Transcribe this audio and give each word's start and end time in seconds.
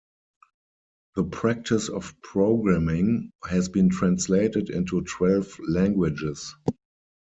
"The 1.13 1.23
Practice 1.25 1.87
of 1.87 2.19
Programming" 2.23 3.33
has 3.47 3.69
been 3.69 3.89
translated 3.89 4.71
into 4.71 5.01
twelve 5.03 5.55
languages. 5.59 6.55